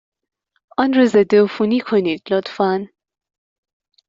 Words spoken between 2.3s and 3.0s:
لطفا.